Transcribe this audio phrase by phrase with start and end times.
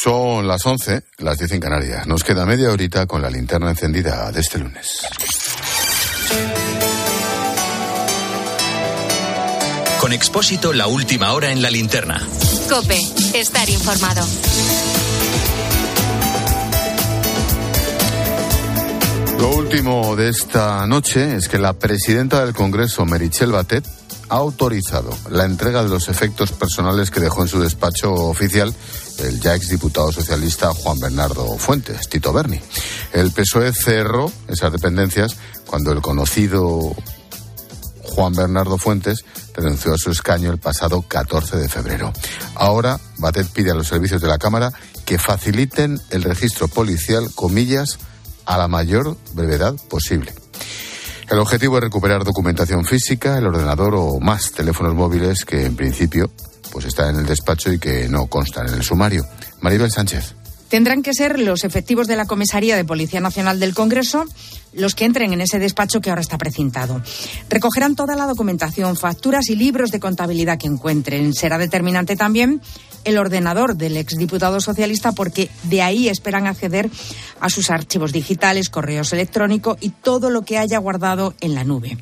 [0.00, 2.06] Son las 11, las 10 en Canarias.
[2.06, 4.86] Nos queda media horita con la linterna encendida de este lunes.
[10.00, 12.24] Con Expósito, la última hora en la linterna.
[12.68, 13.00] Cope,
[13.34, 14.24] estar informado.
[19.40, 23.84] Lo último de esta noche es que la presidenta del Congreso, Merichel Batet,
[24.28, 28.72] ha autorizado la entrega de los efectos personales que dejó en su despacho oficial
[29.18, 32.60] el ya exdiputado socialista Juan Bernardo Fuentes, Tito Berni.
[33.12, 35.36] El PSOE cerró esas dependencias
[35.66, 36.94] cuando el conocido
[38.02, 42.12] Juan Bernardo Fuentes renunció a su escaño el pasado 14 de febrero.
[42.54, 44.72] Ahora, Batet pide a los servicios de la Cámara
[45.04, 47.98] que faciliten el registro policial, comillas,
[48.46, 50.34] a la mayor brevedad posible.
[51.30, 56.30] El objetivo es recuperar documentación física, el ordenador o más teléfonos móviles que en principio
[56.70, 59.26] pues están en el despacho y que no constan en el sumario.
[59.60, 60.37] Maribel Sánchez.
[60.68, 64.24] Tendrán que ser los efectivos de la Comisaría de Policía Nacional del Congreso
[64.72, 67.02] los que entren en ese despacho que ahora está precintado.
[67.48, 71.34] Recogerán toda la documentación, facturas y libros de contabilidad que encuentren.
[71.34, 72.60] Será determinante también
[73.04, 76.90] el ordenador del exdiputado socialista porque de ahí esperan acceder
[77.40, 81.96] a sus archivos digitales, correos electrónicos y todo lo que haya guardado en la nube.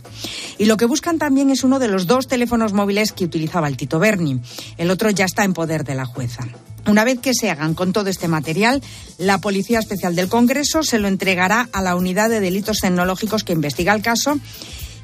[0.59, 3.77] Y lo que buscan también es uno de los dos teléfonos móviles que utilizaba el
[3.77, 4.41] Tito Berni.
[4.77, 6.47] El otro ya está en poder de la jueza.
[6.87, 8.81] Una vez que se hagan con todo este material,
[9.19, 13.53] la Policía Especial del Congreso se lo entregará a la Unidad de Delitos Tecnológicos que
[13.53, 14.39] investiga el caso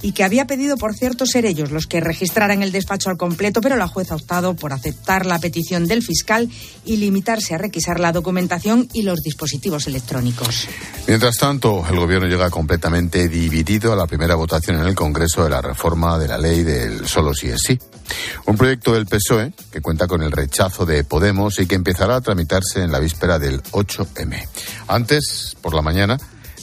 [0.02, 3.60] y que había pedido, por cierto, ser ellos los que registraran el despacho al completo,
[3.60, 6.50] pero la jueza ha optado por aceptar la petición del fiscal
[6.84, 10.68] y limitarse a requisar la documentación y los dispositivos electrónicos.
[11.06, 15.50] Mientras tanto, el Gobierno llega completamente dividido a la primera votación en el Congreso de
[15.50, 17.78] la reforma de la ley del solo sí es sí.
[18.46, 22.20] Un proyecto del PSOE que cuenta con el rechazo de Podemos y que empezará a
[22.20, 24.48] tramitarse en la víspera del 8M.
[24.88, 26.18] Antes, por la mañana,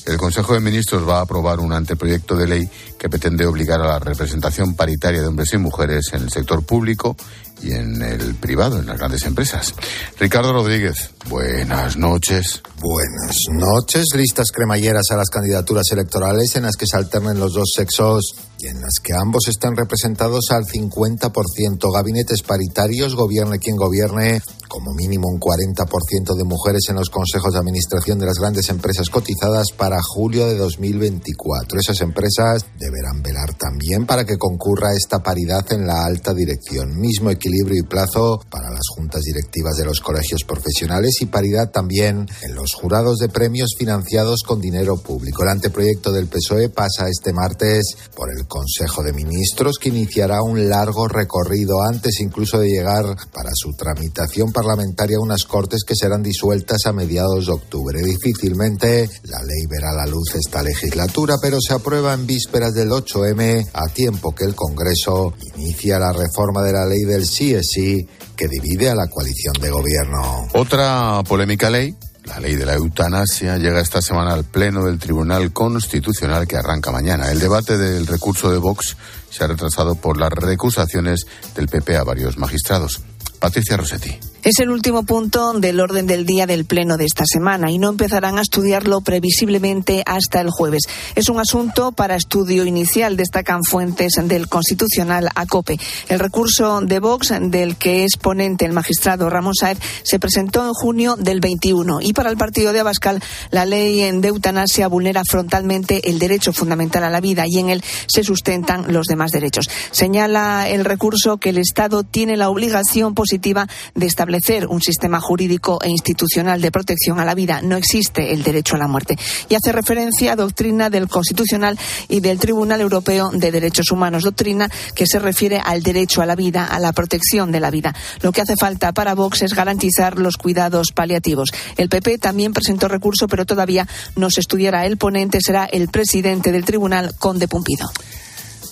[0.05, 3.87] el Consejo de Ministros va a aprobar un anteproyecto de ley que pretende obligar a
[3.87, 7.15] la representación paritaria de hombres y mujeres en el sector público
[7.61, 9.73] y en el privado, en las grandes empresas.
[10.19, 12.61] Ricardo Rodríguez, buenas noches.
[12.81, 17.71] Buenas noches, listas cremalleras a las candidaturas electorales en las que se alternen los dos
[17.75, 21.93] sexos y en las que ambos están representados al 50%.
[21.93, 27.59] Gabinetes paritarios, gobierne quien gobierne, como mínimo un 40% de mujeres en los consejos de
[27.59, 31.79] administración de las grandes empresas cotizadas para julio de 2024.
[31.79, 36.97] Esas empresas deberán velar también para que concurra esta paridad en la alta dirección.
[36.99, 42.27] Mismo equilibrio y plazo para las juntas directivas de los colegios profesionales y paridad también
[42.43, 45.43] en los jurados de premios financiados con dinero público.
[45.43, 50.69] El anteproyecto del PSOE pasa este martes por el Consejo de Ministros que iniciará un
[50.69, 56.21] largo recorrido antes incluso de llegar para su tramitación parlamentaria a unas cortes que serán
[56.21, 58.01] disueltas a mediados de octubre.
[58.03, 63.69] Difícilmente la ley verá la luz esta legislatura, pero se aprueba en vísperas del 8M
[63.73, 68.05] a tiempo que el Congreso inicia la reforma de la ley del sí es sí
[68.35, 70.47] que divide a la coalición de gobierno.
[70.53, 71.95] Otra polémica ley
[72.25, 76.91] la ley de la eutanasia llega esta semana al Pleno del Tribunal Constitucional que arranca
[76.91, 77.31] mañana.
[77.31, 78.97] El debate del recurso de Vox
[79.31, 83.01] se ha retrasado por las recusaciones del PP a varios magistrados.
[83.39, 84.19] Patricia Rossetti.
[84.41, 87.89] Es el último punto del orden del día del Pleno de esta semana y no
[87.89, 90.83] empezarán a estudiarlo previsiblemente hasta el jueves.
[91.15, 95.77] Es un asunto para estudio inicial, destacan fuentes del Constitucional ACOPE.
[96.07, 100.71] El recurso de Vox, del que es ponente el magistrado Ramón Saez, se presentó en
[100.71, 103.21] junio del 21 y para el partido de Abascal
[103.51, 107.83] la ley de eutanasia vulnera frontalmente el derecho fundamental a la vida y en él
[108.07, 109.69] se sustentan los demás derechos.
[109.91, 115.19] Señala el recurso que el Estado tiene la obligación positiva de establecer establecer un sistema
[115.19, 117.61] jurídico e institucional de protección a la vida.
[117.63, 119.17] No existe el derecho a la muerte.
[119.49, 124.69] Y hace referencia a doctrina del Constitucional y del Tribunal Europeo de Derechos Humanos, doctrina
[124.93, 127.95] que se refiere al derecho a la vida, a la protección de la vida.
[128.21, 131.49] Lo que hace falta para Vox es garantizar los cuidados paliativos.
[131.75, 134.85] El PP también presentó recurso, pero todavía no se estudiará.
[134.85, 137.89] El ponente será el presidente del tribunal, Conde Pumpido.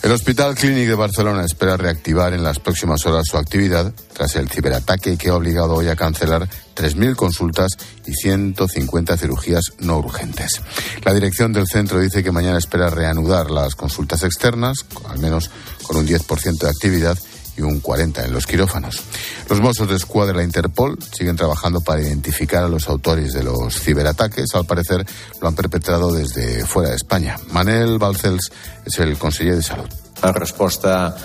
[0.03, 4.47] El Hospital Clínic de Barcelona espera reactivar en las próximas horas su actividad tras el
[4.47, 7.71] ciberataque que ha obligado hoy a cancelar 3.000 consultas
[8.05, 10.61] y 150 cirugías no urgentes.
[11.03, 15.49] La dirección del centro dice que mañana espera reanudar las consultas externas, al menos
[15.83, 17.17] con un 10% de actividad
[17.57, 19.01] y un 40 en los quirófanos.
[19.49, 23.43] Los Mossos de Escuadra de la Interpol siguen trabajando para identificar a los autores de
[23.43, 24.45] los ciberataques.
[24.53, 25.05] Al parecer
[25.41, 27.37] lo han perpetrado desde fuera de España.
[27.51, 28.51] Manel Balcells
[28.85, 29.87] es el conseller de Salud.
[30.23, 31.15] En respuesta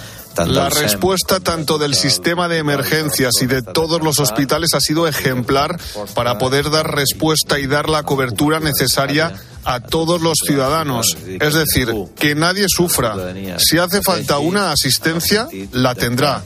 [0.46, 5.78] La respuesta tanto del sistema de emergencias y de todos los hospitales ha sido ejemplar
[6.14, 11.16] para poder dar respuesta y dar la cobertura necesaria a todos los ciudadanos.
[11.40, 13.16] Es decir, que nadie sufra.
[13.58, 16.42] Si hace falta una asistencia, la tendrá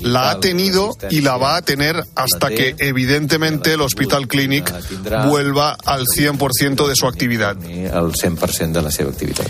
[0.00, 4.72] la ha tenido y la va a tener hasta que evidentemente el Hospital Clinic
[5.26, 7.56] vuelva al 100% de su actividad.
[7.56, 9.46] Al 100% de la seva actividad.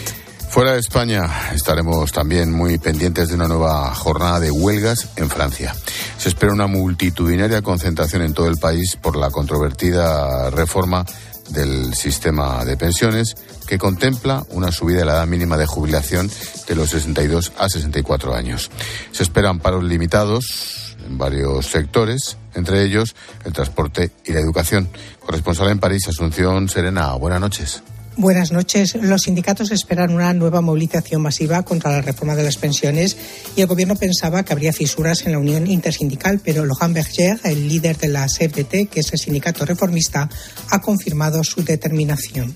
[0.48, 5.76] Fuera de España estaremos también muy pendientes de una nueva jornada de huelgas en Francia.
[6.18, 11.06] Se espera una multitudinaria concentración en todo el país por la controvertida reforma
[11.50, 13.34] del sistema de pensiones
[13.66, 16.30] que contempla una subida de la edad mínima de jubilación
[16.66, 18.70] de los 62 a 64 años.
[19.12, 23.14] Se esperan paros limitados en varios sectores, entre ellos
[23.44, 24.88] el transporte y la educación.
[25.20, 27.82] Corresponsal en París, Asunción Serena, buenas noches.
[28.16, 28.96] Buenas noches.
[28.96, 33.16] Los sindicatos esperan una nueva movilización masiva contra la reforma de las pensiones
[33.56, 37.68] y el gobierno pensaba que habría fisuras en la unión intersindical, pero Lohan Berger, el
[37.68, 40.28] líder de la CFDT, que es el sindicato reformista,
[40.70, 42.54] ha confirmado su determinación.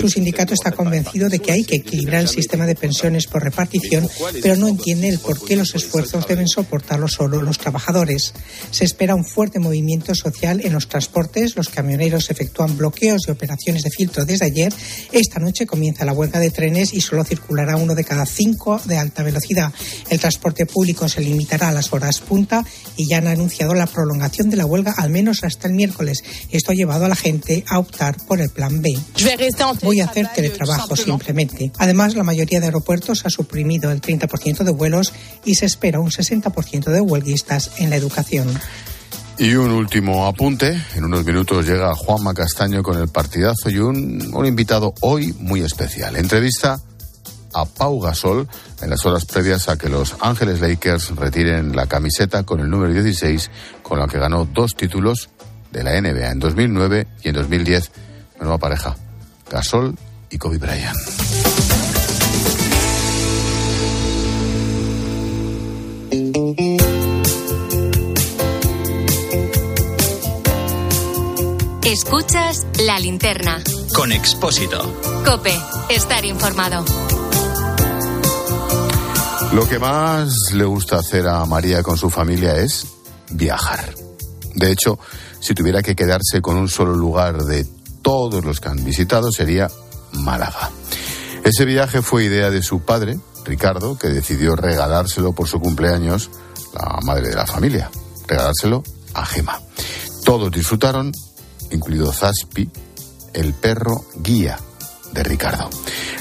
[0.00, 4.08] Su sindicato está convencido de que hay que equilibrar el sistema de pensiones por repartición,
[4.42, 8.34] pero no entiende el por qué los esfuerzos deben soportarlos solo los trabajadores.
[8.72, 11.54] Se espera un fuerte movimiento social en los transportes.
[11.54, 14.72] Los camioneros efectúan bloqueos y operaciones de filtro desde ayer.
[15.12, 18.98] Esta noche comienza la huelga de trenes y solo circulará uno de cada cinco de
[18.98, 19.72] alta velocidad.
[20.10, 22.64] El transporte público se limitará a las horas punta
[22.96, 26.24] y ya han anunciado la prolongación de la huelga al menos hasta el miércoles.
[26.50, 28.63] Esto ha llevado a la gente a optar por el plan
[29.82, 31.72] Voy a hacer teletrabajo simplemente.
[31.78, 35.12] Además, la mayoría de aeropuertos ha suprimido el 30% de vuelos
[35.44, 38.48] y se espera un 60% de huelguistas en la educación.
[39.38, 40.80] Y un último apunte.
[40.94, 45.60] En unos minutos llega Juanma Castaño con el partidazo y un, un invitado hoy muy
[45.60, 46.16] especial.
[46.16, 46.80] Entrevista
[47.52, 48.48] a Pau Gasol
[48.82, 52.92] en las horas previas a que los Ángeles Lakers retiren la camiseta con el número
[52.92, 53.50] 16
[53.82, 55.30] con la que ganó dos títulos
[55.72, 57.90] de la NBA en 2009 y en 2010
[58.40, 58.96] nueva pareja,
[59.50, 59.94] Gasol
[60.30, 60.98] y Kobe Bryant.
[71.94, 73.62] Escuchas la linterna.
[73.94, 74.80] Con Expósito.
[75.24, 75.52] Cope,
[75.90, 76.84] estar informado.
[79.52, 82.86] Lo que más le gusta hacer a María con su familia es
[83.30, 83.94] viajar.
[84.54, 84.98] De hecho,
[85.38, 87.64] si tuviera que quedarse con un solo lugar de
[88.04, 89.68] todos los que han visitado sería
[90.12, 90.70] Málaga.
[91.42, 96.30] Ese viaje fue idea de su padre, Ricardo, que decidió regalárselo por su cumpleaños,
[96.74, 97.90] la madre de la familia,
[98.28, 98.84] regalárselo
[99.14, 99.60] a Gema.
[100.24, 101.12] Todos disfrutaron,
[101.70, 102.70] incluido Zaspi,
[103.32, 104.58] el perro guía
[105.12, 105.70] de Ricardo.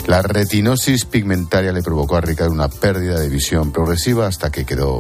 [0.08, 5.00] La retinosis pigmentaria le provocó a Ricardo una pérdida de visión progresiva hasta que quedó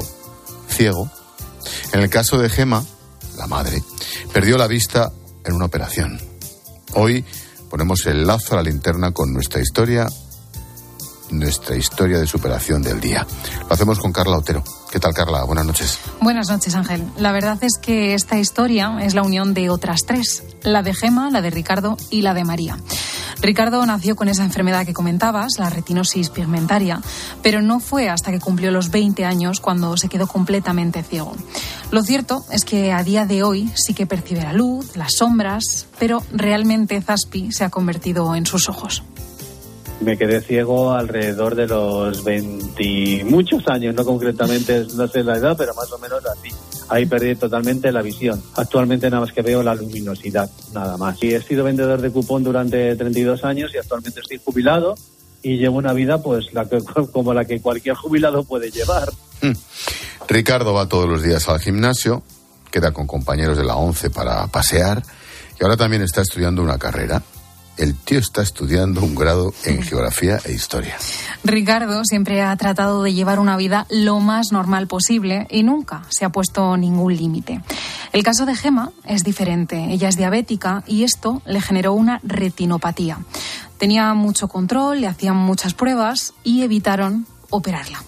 [0.67, 1.09] ciego.
[1.93, 2.83] En el caso de Gema,
[3.37, 3.81] la madre,
[4.33, 5.11] perdió la vista
[5.45, 6.32] en una operación.
[6.95, 7.25] Hoy
[7.69, 10.07] ponemos el lazo a la linterna con nuestra historia,
[11.31, 13.25] nuestra historia de superación del día.
[13.67, 14.63] Lo hacemos con Carla Otero.
[14.91, 15.43] ¿Qué tal, Carla?
[15.43, 15.99] Buenas noches.
[16.21, 17.03] Buenas noches, Ángel.
[17.17, 21.31] La verdad es que esta historia es la unión de otras tres, la de Gema,
[21.31, 22.77] la de Ricardo y la de María.
[23.41, 27.01] Ricardo nació con esa enfermedad que comentabas, la retinosis pigmentaria,
[27.41, 31.35] pero no fue hasta que cumplió los 20 años cuando se quedó completamente ciego.
[31.91, 35.87] Lo cierto es que a día de hoy sí que percibe la luz, las sombras,
[35.99, 39.03] pero realmente Zaspi se ha convertido en sus ojos.
[40.03, 45.55] Me quedé ciego alrededor de los 20 muchos años, no concretamente, no sé la edad,
[45.57, 46.49] pero más o menos así
[46.89, 48.41] ahí perdí totalmente la visión.
[48.55, 51.21] Actualmente nada más que veo la luminosidad, nada más.
[51.23, 54.95] Y he sido vendedor de cupón durante 32 años y actualmente estoy jubilado
[55.41, 56.65] y llevo una vida pues la
[57.11, 59.09] como la que cualquier jubilado puede llevar.
[59.41, 59.53] Hmm.
[60.27, 62.23] Ricardo va todos los días al gimnasio,
[62.71, 65.03] queda con compañeros de la ONCE para pasear
[65.59, 67.21] y ahora también está estudiando una carrera
[67.77, 70.97] el tío está estudiando un grado en geografía e historia.
[71.43, 76.25] Ricardo siempre ha tratado de llevar una vida lo más normal posible y nunca se
[76.25, 77.61] ha puesto ningún límite.
[78.11, 79.91] El caso de Gema es diferente.
[79.91, 83.19] Ella es diabética y esto le generó una retinopatía.
[83.77, 88.03] Tenía mucho control, le hacían muchas pruebas y evitaron operarla.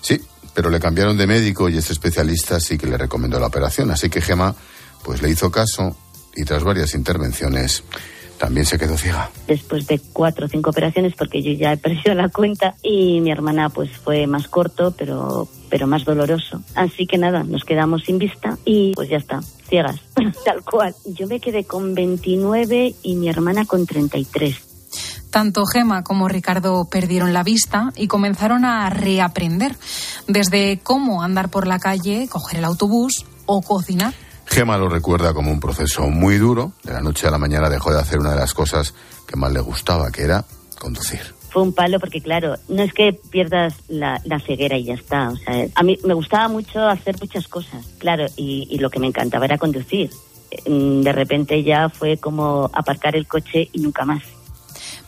[0.00, 0.20] Sí,
[0.54, 3.90] pero le cambiaron de médico y ese especialista sí que le recomendó la operación.
[3.90, 4.54] Así que Gema
[5.02, 5.96] pues le hizo caso
[6.36, 7.82] y tras varias intervenciones
[8.40, 9.30] también se quedó ciega.
[9.46, 13.30] Después de cuatro o cinco operaciones, porque yo ya he perdido la cuenta, y mi
[13.30, 16.62] hermana pues fue más corto, pero, pero más doloroso.
[16.74, 20.00] Así que nada, nos quedamos sin vista y pues ya está, ciegas,
[20.44, 20.94] tal cual.
[21.04, 24.56] Yo me quedé con 29 y mi hermana con 33.
[25.30, 29.76] Tanto Gema como Ricardo perdieron la vista y comenzaron a reaprender,
[30.26, 34.14] desde cómo andar por la calle, coger el autobús o cocinar.
[34.50, 36.72] Gema lo recuerda como un proceso muy duro.
[36.82, 38.94] De la noche a la mañana dejó de hacer una de las cosas
[39.26, 40.44] que más le gustaba, que era
[40.78, 41.20] conducir.
[41.50, 45.30] Fue un palo porque, claro, no es que pierdas la, ceguera y ya está.
[45.30, 48.98] O sea, a mí me gustaba mucho hacer muchas cosas, claro, y, y lo que
[48.98, 50.10] me encantaba era conducir.
[50.66, 54.22] Mm, de repente ya fue como aparcar el coche y nunca más.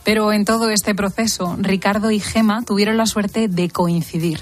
[0.03, 4.39] Pero en todo este proceso, Ricardo y Gema tuvieron la suerte de coincidir.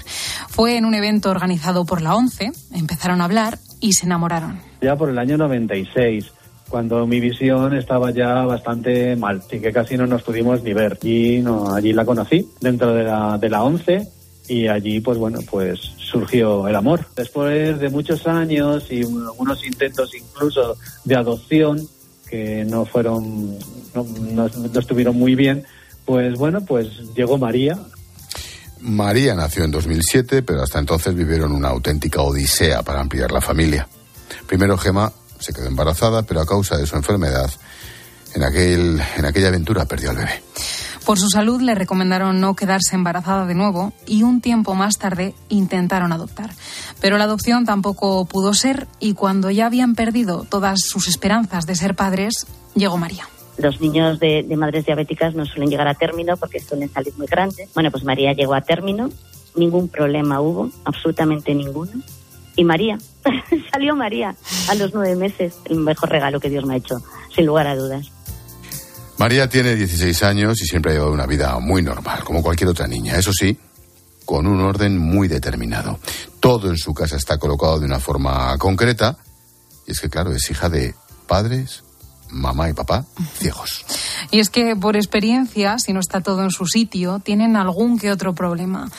[0.48, 4.71] Fue en un evento organizado por la ONCE, empezaron a hablar y se enamoraron.
[4.82, 6.32] Ya por el año 96
[6.72, 10.98] cuando mi visión estaba ya bastante mal, y que casi no nos pudimos ni ver.
[11.02, 14.08] Y no, allí la conocí dentro de la, de la 11
[14.48, 17.06] y allí pues bueno pues surgió el amor.
[17.14, 21.86] Después de muchos años y algunos intentos incluso de adopción
[22.28, 23.58] que no fueron
[23.94, 24.46] no, no,
[24.80, 25.64] estuvieron muy bien,
[26.06, 27.78] pues bueno pues llegó María.
[28.80, 33.86] María nació en 2007, pero hasta entonces vivieron una auténtica odisea para ampliar la familia.
[34.52, 37.50] Primero Gema se quedó embarazada, pero a causa de su enfermedad,
[38.34, 40.42] en, aquel, en aquella aventura perdió al bebé.
[41.06, 45.34] Por su salud le recomendaron no quedarse embarazada de nuevo y un tiempo más tarde
[45.48, 46.50] intentaron adoptar.
[47.00, 51.74] Pero la adopción tampoco pudo ser y cuando ya habían perdido todas sus esperanzas de
[51.74, 53.26] ser padres, llegó María.
[53.56, 57.70] Los niños de, madres diabéticas no suelen llegar a término porque suelen salir muy grandes.
[57.72, 59.08] Bueno, pues María llegó a término,
[59.56, 61.92] ningún problema hubo, absolutamente ninguno.
[62.54, 62.98] Y María,
[63.72, 64.34] salió María
[64.68, 67.02] a los nueve meses, el mejor regalo que Dios me ha hecho,
[67.34, 68.10] sin lugar a dudas.
[69.18, 72.88] María tiene 16 años y siempre ha llevado una vida muy normal, como cualquier otra
[72.88, 73.16] niña.
[73.16, 73.56] Eso sí,
[74.24, 75.98] con un orden muy determinado.
[76.40, 79.16] Todo en su casa está colocado de una forma concreta.
[79.86, 80.94] Y es que, claro, es hija de
[81.26, 81.84] padres,
[82.32, 83.84] mamá y papá ciegos.
[84.30, 88.10] Y es que por experiencia, si no está todo en su sitio, tienen algún que
[88.10, 88.90] otro problema.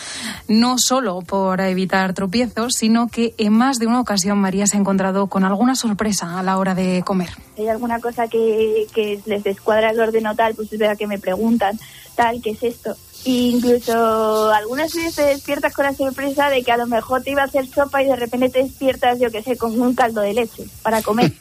[0.47, 4.79] No solo por evitar tropiezos, sino que en más de una ocasión María se ha
[4.79, 7.31] encontrado con alguna sorpresa a la hora de comer.
[7.57, 11.07] Hay alguna cosa que, que les descuadra el orden o tal, pues es verdad que
[11.07, 11.77] me preguntan,
[12.15, 12.95] tal, ¿qué es esto?
[13.25, 17.41] Incluso algunas veces te despiertas con la sorpresa de que a lo mejor te iba
[17.41, 20.33] a hacer sopa y de repente te despiertas, yo que sé, con un caldo de
[20.33, 21.31] leche para comer.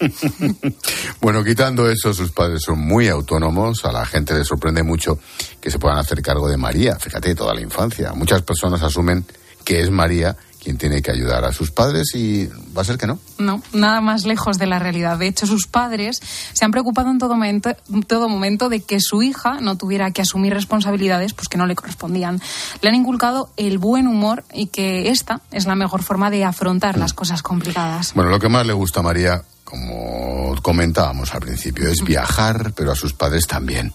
[1.20, 3.84] bueno, quitando eso, sus padres son muy autónomos.
[3.84, 5.18] A la gente le sorprende mucho
[5.60, 6.96] que se puedan hacer cargo de María.
[6.96, 8.12] Fíjate, toda la infancia.
[8.12, 9.24] Muchas personas asumen
[9.64, 13.08] que es María quien tiene que ayudar a sus padres y va a ser que
[13.08, 13.18] no.
[13.38, 15.18] No, nada más lejos de la realidad.
[15.18, 16.20] De hecho, sus padres
[16.52, 17.74] se han preocupado en todo momento,
[18.06, 21.74] todo momento de que su hija no tuviera que asumir responsabilidades pues, que no le
[21.74, 22.40] correspondían.
[22.80, 26.96] Le han inculcado el buen humor y que esta es la mejor forma de afrontar
[26.96, 28.14] las cosas complicadas.
[28.14, 32.92] Bueno, lo que más le gusta a María como comentábamos al principio, es viajar, pero
[32.92, 33.94] a sus padres también.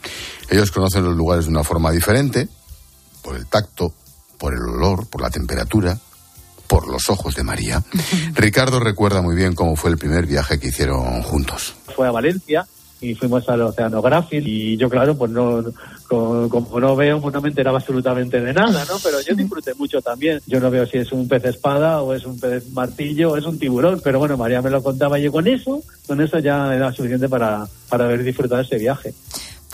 [0.50, 2.50] Ellos conocen los lugares de una forma diferente,
[3.22, 3.94] por el tacto,
[4.40, 6.00] por el olor, por la temperatura,
[6.68, 7.84] por los ojos de María.
[8.34, 11.76] Ricardo recuerda muy bien cómo fue el primer viaje que hicieron juntos.
[11.96, 12.68] Fue a Valencia
[13.00, 15.64] y fuimos al oceanográfico y yo claro pues no
[16.08, 20.02] como, no veo pues no me enteraba absolutamente de nada no pero yo disfruté mucho
[20.02, 23.38] también yo no veo si es un pez espada o es un pez martillo o
[23.38, 26.40] es un tiburón pero bueno María me lo contaba y yo con eso con eso
[26.40, 29.14] ya era suficiente para para haber disfrutado ese viaje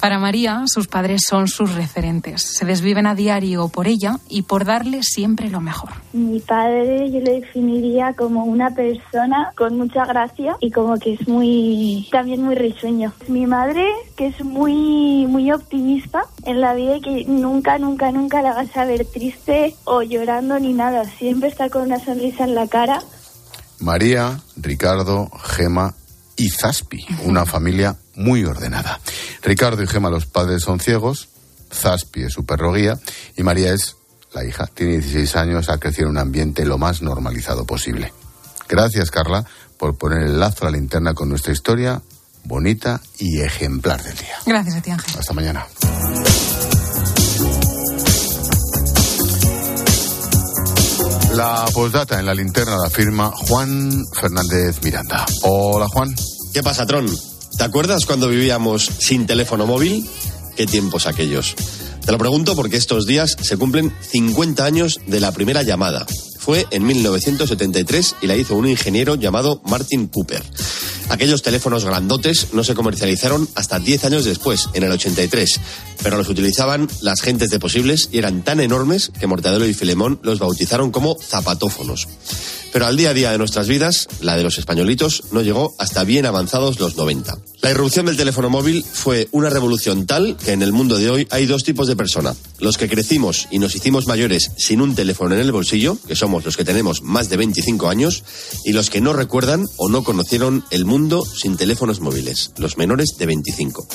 [0.03, 2.41] para María, sus padres son sus referentes.
[2.41, 5.91] Se desviven a diario por ella y por darle siempre lo mejor.
[6.11, 11.25] Mi padre yo lo definiría como una persona con mucha gracia y como que es
[11.25, 13.13] muy también muy risueño.
[13.29, 13.85] Mi madre
[14.17, 18.75] que es muy muy optimista en la vida y que nunca nunca nunca la vas
[18.75, 21.05] a ver triste o llorando ni nada.
[21.05, 23.01] Siempre está con una sonrisa en la cara.
[23.79, 25.93] María, Ricardo, Gema
[26.35, 28.99] y Zaspi, una familia muy ordenada.
[29.41, 31.29] Ricardo y Gema, los padres, son ciegos,
[31.71, 32.99] Zaspi es su perro guía
[33.35, 33.95] y María es
[34.33, 34.67] la hija.
[34.67, 38.13] Tiene 16 años, ha crecido en un ambiente lo más normalizado posible.
[38.67, 39.45] Gracias, Carla,
[39.77, 42.01] por poner el lazo a la linterna con nuestra historia
[42.45, 44.35] bonita y ejemplar del día.
[44.45, 45.19] Gracias a ti, Ángel.
[45.19, 45.65] Hasta mañana.
[51.33, 55.25] La postdata en la linterna la firma Juan Fernández Miranda.
[55.41, 56.13] Hola, Juan.
[56.53, 57.07] ¿Qué pasa, Tron?
[57.57, 60.07] ¿Te acuerdas cuando vivíamos sin teléfono móvil?
[60.55, 61.55] ¿Qué tiempos aquellos?
[62.05, 66.05] Te lo pregunto porque estos días se cumplen 50 años de la primera llamada.
[66.39, 70.43] Fue en 1973 y la hizo un ingeniero llamado Martin Cooper.
[71.09, 75.59] Aquellos teléfonos grandotes no se comercializaron hasta 10 años después, en el 83.
[76.01, 80.19] pero los utilizaban las gentes de posibles y eran tan enormes que Mortadelo y Filemón
[80.23, 82.07] los bautizaron como zapatófonos.
[82.73, 86.03] Pero al día a día de nuestras vidas, la de los españolitos no llegó hasta
[86.03, 87.37] bien avanzados los 90.
[87.61, 91.27] La irrupción del teléfono móvil fue una revolución tal que en el mundo de hoy
[91.29, 92.35] hay dos tipos de persona.
[92.59, 96.43] Los que crecimos y nos hicimos mayores sin un teléfono en el bolsillo, que somos
[96.43, 98.23] los que tenemos más de 25 años,
[98.65, 100.92] y los que no recuerdan o no conocieron el mundo
[101.25, 103.87] sin teléfonos móviles, los menores de 25.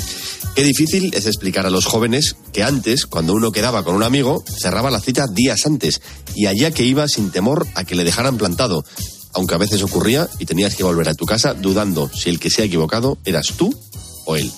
[0.56, 4.42] Qué difícil es explicar a los jóvenes que antes, cuando uno quedaba con un amigo,
[4.44, 6.00] cerraba la cita días antes
[6.34, 8.84] y allá que iba sin temor a que le dejaran plantado,
[9.32, 12.50] aunque a veces ocurría y tenías que volver a tu casa dudando si el que
[12.50, 13.72] se ha equivocado eras tú
[14.24, 14.50] o él.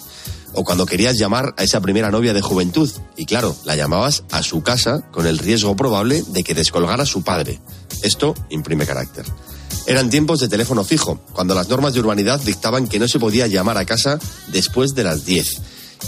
[0.54, 4.42] O cuando querías llamar a esa primera novia de juventud y claro, la llamabas a
[4.42, 7.60] su casa con el riesgo probable de que descolgara su padre.
[8.02, 9.26] Esto imprime carácter.
[9.86, 13.46] Eran tiempos de teléfono fijo, cuando las normas de urbanidad dictaban que no se podía
[13.46, 15.60] llamar a casa después de las 10.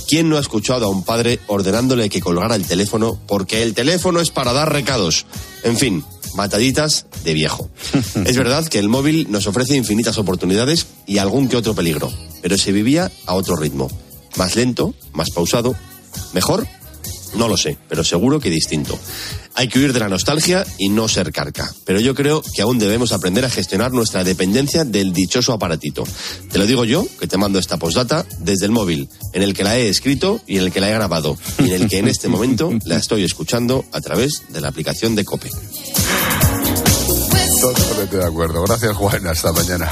[0.09, 4.21] ¿Quién no ha escuchado a un padre ordenándole que colgara el teléfono porque el teléfono
[4.21, 5.27] es para dar recados?
[5.65, 6.05] En fin,
[6.35, 7.69] mataditas de viejo.
[8.25, 12.57] es verdad que el móvil nos ofrece infinitas oportunidades y algún que otro peligro, pero
[12.59, 13.89] se vivía a otro ritmo.
[14.37, 15.75] Más lento, más pausado.
[16.33, 16.67] ¿Mejor?
[17.35, 18.99] No lo sé, pero seguro que distinto.
[19.55, 21.73] Hay que huir de la nostalgia y no ser carca.
[21.85, 26.05] Pero yo creo que aún debemos aprender a gestionar nuestra dependencia del dichoso aparatito.
[26.51, 29.65] Te lo digo yo, que te mando esta postdata desde el móvil, en el que
[29.65, 32.09] la he escrito y en el que la he grabado, y en el que en
[32.09, 35.51] este momento la estoy escuchando a través de la aplicación de COPE.
[37.61, 38.63] Totalmente de acuerdo.
[38.63, 39.27] Gracias, Juan.
[39.27, 39.91] Hasta mañana.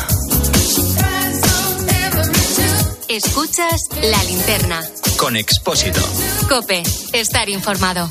[3.09, 4.83] Escuchas la linterna.
[5.21, 6.01] Con Expósito.
[6.49, 8.11] Cope, estar informado.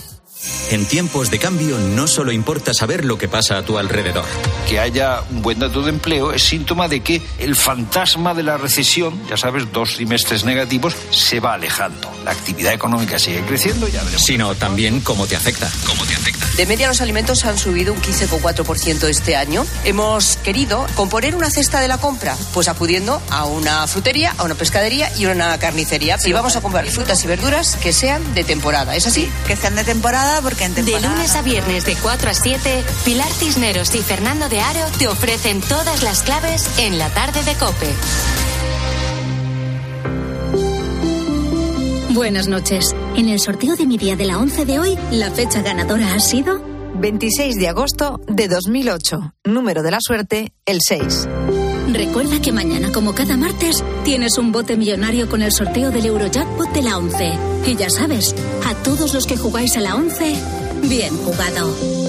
[0.72, 4.24] En tiempos de cambio no solo importa saber lo que pasa a tu alrededor.
[4.68, 8.58] Que haya un buen dato de empleo es síntoma de que el fantasma de la
[8.58, 12.10] recesión, ya sabes, dos trimestres negativos, se va alejando.
[12.24, 14.24] La actividad económica sigue creciendo, ya veremos.
[14.24, 15.70] Sino también cómo te afecta.
[15.86, 16.46] Cómo te afecta.
[16.56, 19.66] De media los alimentos han subido un 15,4% este año.
[19.86, 24.56] Hemos querido componer una cesta de la compra, pues acudiendo a una frutería, a una
[24.56, 26.18] pescadería y a una carnicería.
[26.18, 29.30] Si vamos a comprar frutas y verduras, que sean de temporada, ¿es así?
[29.48, 31.16] Que sean de temporada porque en De temporada...
[31.16, 35.62] lunes a viernes de 4 a 7, Pilar Cisneros y Fernando de Aro te ofrecen
[35.62, 37.94] todas las claves en la tarde de Cope.
[42.14, 42.96] Buenas noches.
[43.16, 46.20] En el sorteo de mi día de la 11 de hoy, la fecha ganadora ha
[46.20, 46.62] sido
[46.96, 49.34] 26 de agosto de 2008.
[49.46, 51.28] Número de la suerte, el 6.
[51.94, 56.72] Recuerda que mañana, como cada martes, tienes un bote millonario con el sorteo del Eurojackpot
[56.72, 57.34] de la 11.
[57.66, 60.36] Y ya sabes, a todos los que jugáis a la 11,
[60.88, 62.09] bien jugado.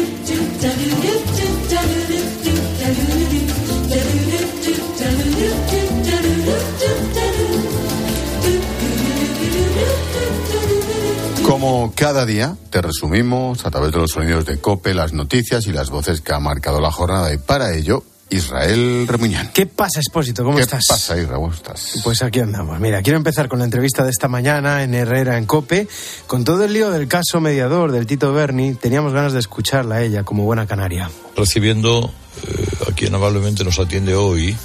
[11.61, 15.71] Como cada día, te resumimos a través de los sonidos de COPE las noticias y
[15.71, 17.31] las voces que ha marcado la jornada.
[17.31, 19.51] Y para ello, Israel Remuñán.
[19.53, 20.43] ¿Qué pasa, Expósito?
[20.43, 20.87] ¿Cómo ¿Qué estás?
[20.89, 21.35] pasa, Israel?
[21.35, 22.01] ¿Cómo estás?
[22.03, 22.79] Pues aquí andamos.
[22.79, 25.87] Mira, quiero empezar con la entrevista de esta mañana en Herrera, en COPE.
[26.25, 30.01] Con todo el lío del caso mediador del Tito Berni, teníamos ganas de escucharla a
[30.01, 31.11] ella como buena canaria.
[31.37, 32.11] recibiendo
[32.47, 34.57] eh, a quien amablemente nos atiende hoy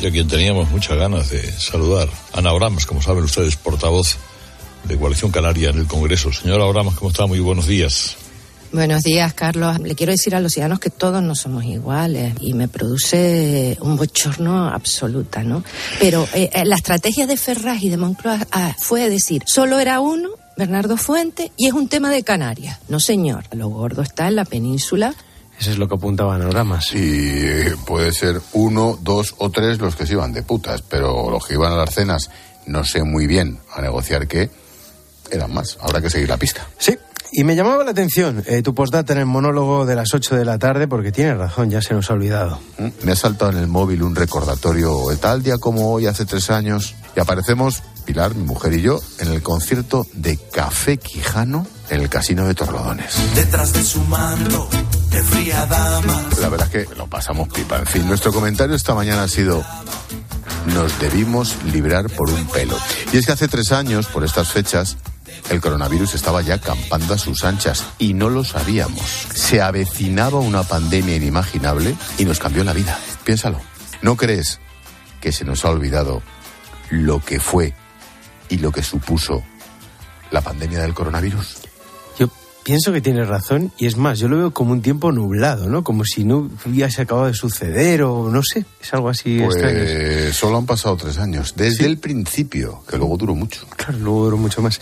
[0.00, 2.08] y a quien teníamos muchas ganas de saludar.
[2.32, 4.16] Ana Abramas, como saben ustedes, portavoz
[4.84, 6.32] de Coalición Canaria en el Congreso.
[6.32, 7.26] Señora Abramas, ¿cómo está?
[7.26, 8.16] Muy buenos días.
[8.70, 9.80] Buenos días, Carlos.
[9.80, 13.96] Le quiero decir a los ciudadanos que todos no somos iguales y me produce un
[13.96, 15.64] bochorno absoluta, ¿no?
[15.98, 20.00] Pero eh, eh, la estrategia de Ferraz y de Moncloa ah, fue decir, solo era
[20.00, 22.78] uno, Bernardo Fuente, y es un tema de Canarias.
[22.88, 25.14] No, señor, lo gordo está en la península.
[25.58, 26.92] Eso es lo que apuntaba Ana Abramas.
[26.92, 31.30] Y eh, puede ser uno, dos o tres los que se iban de putas, pero
[31.30, 32.30] los que iban a las cenas,
[32.66, 34.50] no sé muy bien a negociar qué,
[35.30, 35.78] eran más.
[35.80, 36.66] Habrá que seguir la pista.
[36.78, 36.96] Sí.
[37.30, 40.46] Y me llamaba la atención eh, tu postdata en el monólogo de las 8 de
[40.46, 42.58] la tarde, porque tienes razón, ya se nos ha olvidado.
[42.78, 42.88] ¿Mm?
[43.02, 46.48] Me ha saltado en el móvil un recordatorio de tal día como hoy, hace tres
[46.48, 52.00] años, y aparecemos, Pilar, mi mujer y yo, en el concierto de Café Quijano en
[52.00, 53.14] el Casino de Torlodones.
[53.34, 54.68] Detrás de su manto
[55.10, 56.28] de fría dama.
[56.40, 57.78] La verdad es que lo pasamos pipa.
[57.78, 59.62] En fin, nuestro comentario esta mañana ha sido
[60.74, 62.76] nos debimos librar por un pelo.
[63.12, 64.96] Y es que hace tres años, por estas fechas,
[65.50, 69.02] El coronavirus estaba ya campando a sus anchas y no lo sabíamos.
[69.34, 72.98] Se avecinaba una pandemia inimaginable y nos cambió la vida.
[73.24, 73.60] Piénsalo.
[74.02, 74.60] ¿No crees
[75.20, 76.22] que se nos ha olvidado
[76.90, 77.74] lo que fue
[78.48, 79.42] y lo que supuso
[80.30, 81.67] la pandemia del coronavirus?
[82.68, 85.82] Pienso que tienes razón y es más, yo lo veo como un tiempo nublado, ¿no?
[85.82, 89.78] Como si no hubiese acabado de suceder o no sé, es algo así extraño.
[89.78, 93.66] Pues solo han pasado tres años, desde el principio, que luego duró mucho.
[93.74, 94.78] Claro, luego duró mucho más.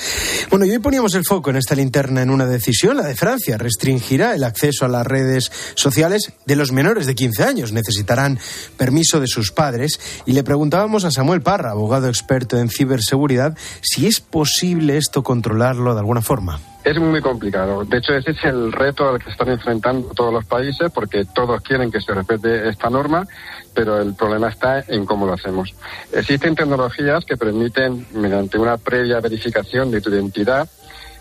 [0.51, 3.57] Bueno, y hoy poníamos el foco en esta linterna en una decisión, la de Francia.
[3.57, 7.71] Restringirá el acceso a las redes sociales de los menores de 15 años.
[7.71, 8.41] Necesitarán
[8.77, 10.01] permiso de sus padres.
[10.27, 15.95] Y le preguntábamos a Samuel Parra, abogado experto en ciberseguridad, si es posible esto controlarlo
[15.95, 16.61] de alguna forma.
[16.87, 17.85] Es muy complicado.
[17.85, 21.61] De hecho, ese es el reto al que están enfrentando todos los países, porque todos
[21.61, 23.27] quieren que se respete esta norma,
[23.75, 25.75] pero el problema está en cómo lo hacemos.
[26.13, 30.69] Existen tecnologías que permiten, mediante una previa verificación de tu identidad,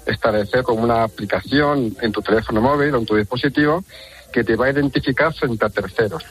[0.05, 3.83] establecer como una aplicación en tu teléfono móvil o en tu dispositivo
[4.31, 6.23] que te va a identificar frente a terceros.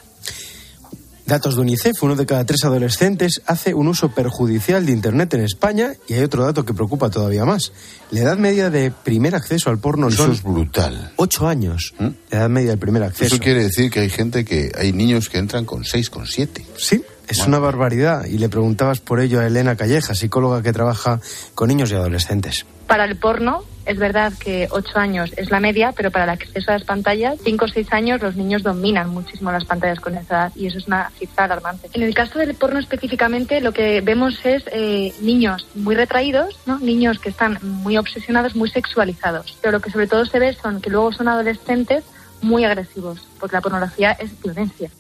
[1.27, 5.41] Datos de UNICEF, uno de cada tres adolescentes hace un uso perjudicial de Internet en
[5.41, 7.73] España y hay otro dato que preocupa todavía más.
[8.11, 11.13] La edad media de primer acceso al porno Eso son es brutal.
[11.17, 11.95] ocho años.
[12.31, 13.35] La edad media del primer acceso.
[13.35, 16.67] Eso quiere decir que hay gente que, hay niños que entran con seis, con siete.
[16.77, 18.27] Sí, es una barbaridad.
[18.27, 21.21] Y le preguntabas por ello a Elena Calleja, psicóloga que trabaja
[21.55, 22.67] con niños y adolescentes.
[22.87, 26.71] Para el porno, es verdad que 8 años es la media, pero para el acceso
[26.71, 30.35] a las pantallas, 5 o 6 años los niños dominan muchísimo las pantallas con esa
[30.35, 31.89] edad y eso es una cifra alarmante.
[31.93, 36.79] En el caso del porno específicamente, lo que vemos es eh, niños muy retraídos, ¿no?
[36.79, 39.59] niños que están muy obsesionados, muy sexualizados.
[39.61, 42.05] Pero lo que sobre todo se ve son que luego son adolescentes
[42.43, 44.91] muy agresivos, porque la pornografía es violencia.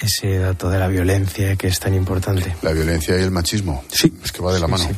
[0.00, 2.56] Ese dato de la violencia que es tan importante.
[2.62, 3.84] La violencia y el machismo.
[3.92, 4.10] Sí.
[4.24, 4.88] Es que va de la mano.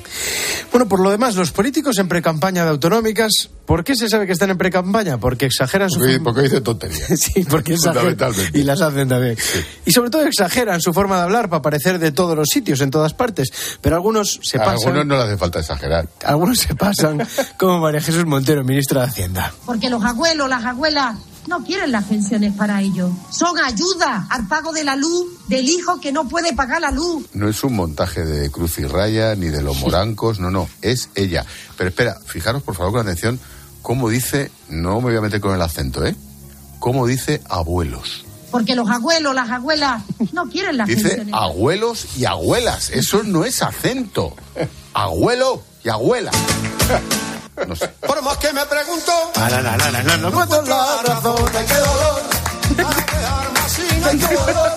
[0.70, 4.32] Bueno, por lo demás, los políticos en precampaña de autonómicas, ¿por qué se sabe que
[4.32, 5.18] están en precampaña?
[5.18, 7.08] Porque exageran su Porque, porque dice tonterías.
[7.18, 8.04] Sí, porque exageran.
[8.16, 8.58] Fundamentalmente.
[8.58, 9.36] Y las hacen también.
[9.84, 12.92] Y sobre todo exageran su forma de hablar para aparecer de todos los sitios, en
[12.92, 13.48] todas partes.
[13.80, 14.78] Pero algunos se A pasan.
[14.90, 16.08] algunos no le hace falta exagerar.
[16.24, 17.26] Algunos se pasan,
[17.58, 19.52] como María Jesús Montero, ministra de Hacienda.
[19.66, 23.10] Porque los abuelos, las abuelas no quieren las pensiones para ellos.
[23.30, 27.26] Son ayuda al pago de la luz del hijo que no puede pagar la luz.
[27.34, 31.08] No es un montaje de Cruz y Raya ni de los morancos, no, no, es
[31.14, 31.44] ella.
[31.76, 33.40] Pero espera, fijaros por favor con atención
[33.82, 36.14] cómo dice, no me voy a meter con el acento, ¿eh?
[36.78, 38.24] Cómo dice abuelos.
[38.50, 40.02] Porque los abuelos, las abuelas
[40.32, 41.34] no quieren las Dice pensiones.
[41.34, 42.90] abuelos y abuelas.
[42.90, 44.36] Eso no es acento.
[44.92, 46.30] Abuelo y abuela.
[47.66, 47.88] No sé.
[47.88, 52.22] Por más que me pregunto, no, encuentro la razón de qué dolor.
[52.72, 54.72] A quedarme así no dolor.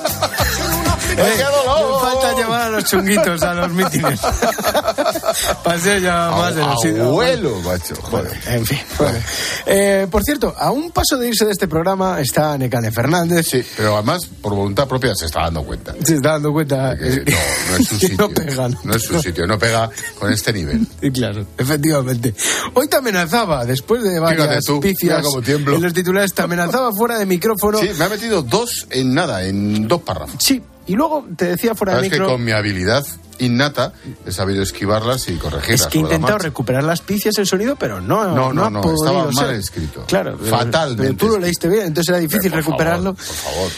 [0.56, 4.20] Sin una Eh, nos falta llevar a los chunguitos a los mítines.
[5.64, 7.08] Paseo ya más de los sitios.
[7.08, 7.96] Abuelo, macho.
[8.02, 8.32] Joder.
[8.48, 8.80] En fin.
[8.98, 9.20] bueno.
[9.66, 13.48] Eh, por cierto, a un paso de irse de este programa está Necane Fernández.
[13.48, 15.94] Sí, pero además, por voluntad propia, se está dando cuenta.
[16.04, 16.98] Se está dando cuenta.
[16.98, 17.38] Que no,
[17.72, 18.18] no es su sitio.
[18.18, 18.80] no pega, ¿no?
[18.84, 19.90] No es su sitio, no pega
[20.20, 20.86] con este nivel.
[21.02, 22.34] Sí, claro, efectivamente.
[22.74, 27.26] Hoy te amenazaba, después de varias tú, picias en los titulares, te amenazaba fuera de
[27.26, 27.80] micrófono.
[27.80, 30.36] Sí, me ha metido dos en nada, en dos párrafos.
[30.40, 32.34] Sí, y luego te decía fuera de Sabes que micro...
[32.34, 33.06] con mi habilidad
[33.40, 33.92] innata
[34.26, 35.82] he sabido esquivarlas y corregirlas.
[35.82, 39.04] Es que he intentado recuperar las picias en sonido, pero no, No, no, no, podido
[39.06, 39.56] estaba mal ser.
[39.56, 40.06] escrito.
[40.08, 43.14] Claro, Fatalmente Pero tú lo leíste bien, entonces era difícil Por favor, recuperarlo.
[43.14, 43.72] por favor.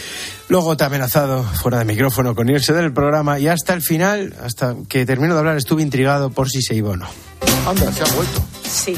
[0.49, 4.33] Luego te ha amenazado fuera de micrófono con irse del programa y hasta el final,
[4.43, 7.07] hasta que termino de hablar, estuve intrigado por si se iba o no.
[7.67, 8.41] Anda, se ha vuelto.
[8.65, 8.97] Sí,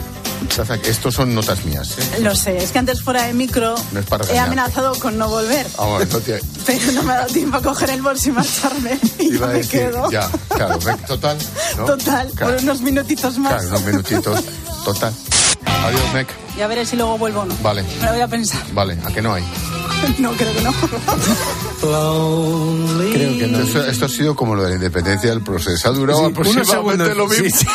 [0.86, 2.20] Estos son notas mías, ¿eh?
[2.22, 2.58] lo sé.
[2.58, 5.66] Es que antes fuera de micro No es para he amenazado con no volver.
[5.76, 9.00] Vamos, no te- Pero no me ha dado tiempo a coger el bolso y marcharme.
[9.20, 10.12] Y iba yo a me decir, quedo.
[10.12, 11.38] ya, claro, total.
[11.78, 11.86] ¿no?
[11.86, 13.54] Total, Claro, por unos minutitos más.
[13.54, 14.44] claro, unos minutitos,
[14.86, 15.14] total.
[15.86, 16.28] Adiós, Mec.
[16.58, 17.56] Ya veré si luego vuelvo o no.
[17.64, 18.62] Vale, Me lo voy a pensar.
[18.74, 19.44] vale, ¿a que no hay?
[20.20, 20.74] No, creo que no.
[23.12, 23.60] Creo que no.
[23.60, 25.90] Esto, esto ha sido como lo de la independencia del proceso.
[25.90, 27.50] Ha durado Sí, aproximadamente lo mismo.
[27.60, 27.66] sí,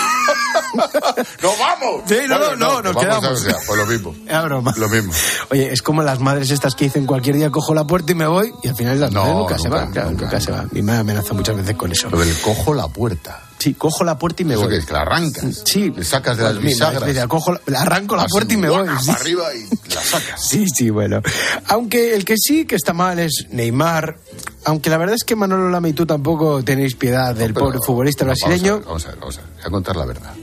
[1.43, 2.03] ¡Nos vamos!
[2.07, 3.45] Sí, no, Bueno, no, nos vamos a quedamos.
[3.45, 4.15] ver, pues lo mismo.
[4.27, 4.75] Era broma.
[4.77, 5.13] Lo mismo.
[5.51, 8.27] Oye, es como las madres estas que dicen cualquier día cojo la puerta y me
[8.27, 9.93] voy y al final las No, madres nunca, se nunca, van.
[9.93, 10.69] Claro, nunca, nunca, se van.
[10.73, 12.09] Mi madre amenaza muchas veces con eso.
[12.11, 13.41] Lo del cojo la puerta.
[13.59, 14.69] Sí, cojo la puerta y me voy.
[14.69, 15.63] que es que la arrancas.
[15.65, 15.91] Sí.
[15.97, 17.07] Le sacas de Pues las bisagras.
[17.07, 18.87] dice, cojo la- arranco la puerta y me voy.
[18.87, 20.47] Para arriba y la sacas.
[20.47, 21.23] Sí, sí, bueno.
[21.69, 24.19] Aunque el que sí que está mal es Neymar.
[24.67, 27.79] Aunque la verdad es que Manolo Lama y tú tampoco tenéis piedad del Pero- pobre
[27.85, 28.81] futbolista no, brasileño.
[28.85, 29.51] Vamos a ver, vamos a ver, vamos a ver.
[29.55, 30.35] Voy a contar la verdad.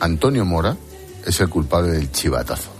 [0.00, 0.76] Antonio Mora
[1.26, 2.70] es el culpable del chivatazo.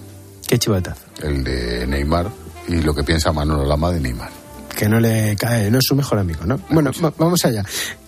[0.46, 1.02] Qué chivatazo.
[1.22, 2.28] El de Neymar
[2.68, 4.30] y lo que piensa Manolo Lama de Neymar.
[4.76, 6.58] Que no le cae, no es su mejor amigo, ¿no?
[6.70, 7.62] Bueno, va- vamos allá.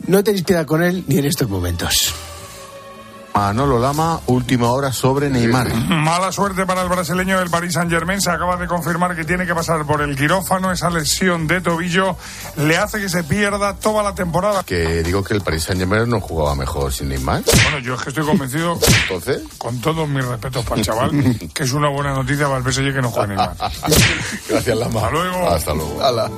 [0.06, 2.12] No tenéis piedad con él ni en estos momentos.
[3.34, 5.74] Manolo Lama, última hora sobre Neymar.
[5.74, 8.20] Mala suerte para el brasileño del Paris Saint Germain.
[8.20, 10.70] Se acaba de confirmar que tiene que pasar por el quirófano.
[10.70, 12.16] Esa lesión de tobillo
[12.56, 14.62] le hace que se pierda toda la temporada.
[14.62, 17.42] Que digo que el Paris Saint Germain no jugaba mejor sin Neymar.
[17.64, 21.10] Bueno, yo es que estoy convencido, Entonces, con todos mis respetos para el chaval,
[21.54, 23.56] que es una buena noticia para el PSG que no juegue Neymar.
[24.48, 25.00] gracias Lama.
[25.00, 25.50] Hasta luego.
[25.50, 26.02] Hasta luego.
[26.02, 26.30] Hala.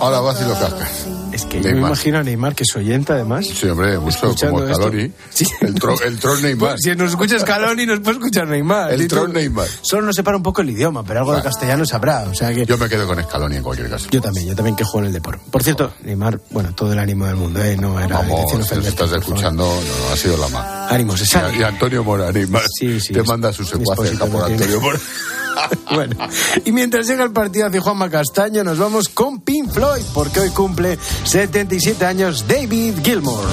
[0.00, 1.06] Ahora vas y lo cascas.
[1.34, 3.46] Es que yo me imagino a Neymar, que es oyente además.
[3.46, 4.82] Sí, hombre, mucho Escuchando como esto.
[4.84, 5.12] Scaloni.
[5.62, 6.70] El, tro, el tron Neymar.
[6.70, 8.92] Pues si nos escucha Scaloni, nos puede escuchar Neymar.
[8.92, 9.66] El tron Neymar.
[9.82, 12.22] Solo nos separa un poco el idioma, pero algo de castellano sabrá.
[12.30, 14.08] O sea que Yo me quedo con Scaloni en cualquier caso.
[14.10, 15.42] yo también, yo también que juego en el deporte.
[15.50, 17.76] Por cierto, Neymar, bueno, todo el ánimo del mundo, ¿eh?
[17.76, 20.86] No era Vamos, si estás escuchando, no, no ha sido Lama.
[20.88, 21.58] Ánimo, se Y, sale.
[21.58, 22.62] y Antonio Mora, Neymar.
[22.78, 24.44] Sí, sí, Te es- manda sus secuaces por.
[24.50, 24.98] Antonio Mora.
[25.94, 26.16] Bueno,
[26.64, 30.50] y mientras llega el partido hacia Juanma Castaño, nos vamos con Pink Floyd, porque hoy
[30.50, 33.44] cumple 77 años David Gilmour.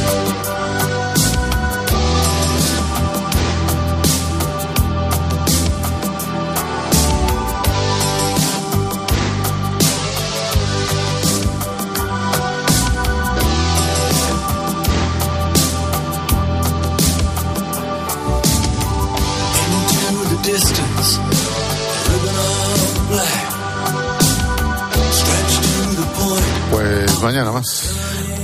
[27.31, 27.83] Mañana más.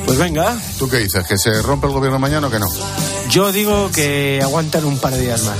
[0.06, 1.26] Pues venga, ¿Tú qué dices?
[1.28, 2.68] ¿Que se rompe el gobierno mañana o que no?
[3.30, 5.58] yo digo que aguantan un par de días más.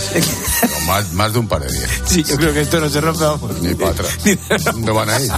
[0.72, 1.90] No, más, más de un par de días.
[2.06, 3.60] sí, yo creo que esto no se rompe, vamos.
[3.60, 4.18] Ni para atrás.
[4.64, 5.30] ¿Dónde van a ir?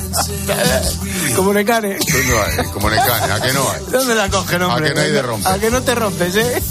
[1.35, 1.97] Como le cane.
[1.97, 2.69] ¿Dónde van a ir?
[2.69, 3.81] Como Necane, ¿a que no hay?
[3.91, 4.85] ¿Dónde la cogen, hombre?
[4.85, 5.51] ¿A que no hay de romper?
[5.51, 6.63] A que no te rompes, ¿eh?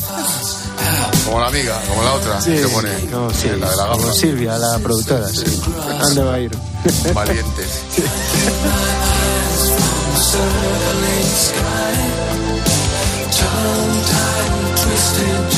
[1.24, 4.12] Como la amiga, como la otra, Sí, que pone no, sí, la de la como.
[4.12, 5.44] Silvia, la productora, sí.
[6.00, 6.56] ¿Dónde va a ir?
[7.12, 7.68] Valientes.
[10.18, 11.94] Circling sky.
[13.38, 15.57] Tongue tied, twisted,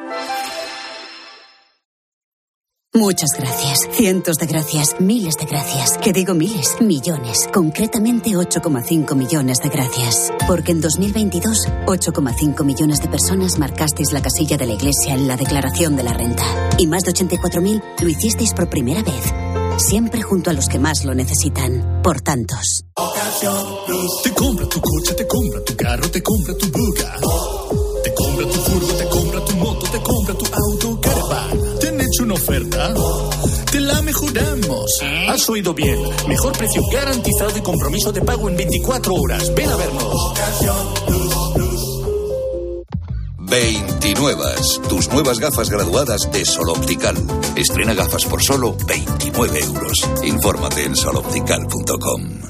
[2.93, 5.97] Muchas gracias, cientos de gracias, miles de gracias.
[5.97, 7.47] Que digo miles, millones.
[7.53, 10.29] Concretamente 8,5 millones de gracias.
[10.45, 15.37] Porque en 2022, 8,5 millones de personas marcasteis la casilla de la Iglesia en la
[15.37, 16.43] declaración de la renta.
[16.77, 19.33] Y más de 84.000 lo hicisteis por primera vez.
[19.77, 22.01] Siempre junto a los que más lo necesitan.
[22.03, 22.83] Por tantos.
[24.21, 27.15] Te compra tu coche, te compra tu carro, te compra tu buga.
[28.03, 31.60] Te compra tu furgo, te compra tu moto, te compra tu auto, caravan.
[32.21, 32.93] ¿Te han hecho una oferta?
[33.71, 34.85] Te la mejoramos.
[35.29, 35.97] Has oído bien.
[36.27, 39.53] Mejor precio garantizado y compromiso de pago en 24 horas.
[39.55, 40.33] Ven a vernos.
[43.39, 44.43] 29.
[44.87, 47.15] Tus nuevas gafas graduadas de Sol Optical.
[47.55, 49.97] Estrena gafas por solo 29 euros.
[50.23, 52.41] Infórmate en soloptical.com.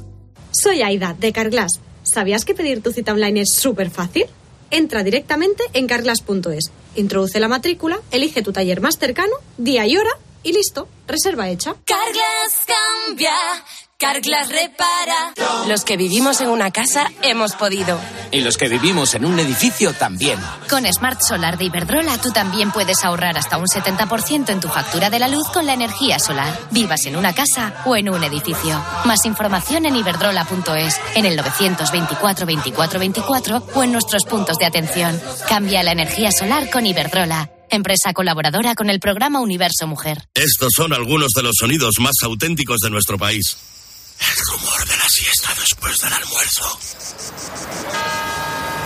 [0.52, 1.80] Soy Aida, de Carglass.
[2.04, 4.26] ¿Sabías que pedir tu cita online es súper fácil?
[4.72, 10.12] Entra directamente en carglass.es, introduce la matrícula, elige tu taller más cercano, día y hora
[10.44, 11.76] y listo, reserva hecha.
[11.86, 13.36] Carglass cambia,
[13.98, 15.34] Carglass repara.
[15.68, 18.00] Los que vivimos en una casa hemos podido.
[18.32, 20.40] Y los que vivimos en un edificio también.
[20.70, 25.10] Con Smart Solar de Iberdrola tú también puedes ahorrar hasta un 70% en tu factura
[25.10, 26.58] de la luz con la energía solar.
[26.72, 28.82] Vivas en una casa o en un edificio.
[29.06, 35.20] Más información en iberdrola.es, en el 924 24 24 o en nuestros puntos de atención.
[35.48, 37.50] Cambia la energía solar con Iberdrola.
[37.70, 40.28] Empresa colaboradora con el programa Universo Mujer.
[40.34, 43.58] Estos son algunos de los sonidos más auténticos de nuestro país.
[44.20, 46.80] El rumor de la siesta después del almuerzo.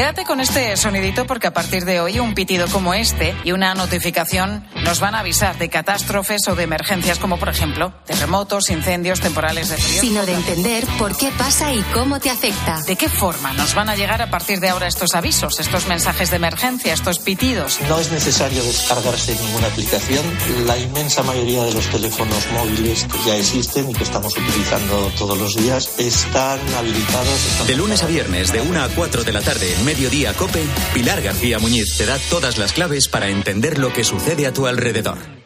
[0.00, 3.74] Quédate con este sonidito porque a partir de hoy un pitido como este y una
[3.74, 9.20] notificación nos van a avisar de catástrofes o de emergencias como por ejemplo terremotos, incendios,
[9.20, 10.00] temporales de frío.
[10.00, 12.80] Sino de entender por qué pasa y cómo te afecta.
[12.86, 16.30] ¿De qué forma nos van a llegar a partir de ahora estos avisos, estos mensajes
[16.30, 17.78] de emergencia, estos pitidos?
[17.86, 20.24] No es necesario descargarse ninguna aplicación.
[20.64, 25.36] La inmensa mayoría de los teléfonos móviles que ya existen y que estamos utilizando todos
[25.36, 27.66] los días están habilitados.
[27.66, 30.62] De lunes a viernes, de 1 a 4 de la tarde, Mediodía Cope,
[30.94, 34.68] Pilar García Muñiz te da todas las claves para entender lo que sucede a tu
[34.68, 35.39] alrededor.